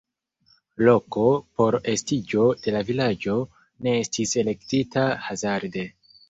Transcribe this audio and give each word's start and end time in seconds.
Loko 0.85 1.25
por 1.59 1.77
estiĝo 1.93 2.45
de 2.63 2.73
la 2.77 2.81
vilaĝo 2.87 3.37
ne 3.89 3.95
estis 4.01 4.35
elektita 4.45 5.05
hazarde. 5.29 5.87